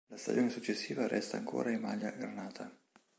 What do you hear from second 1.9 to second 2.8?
granata.